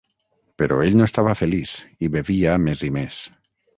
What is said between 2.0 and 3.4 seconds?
i bevia més i més.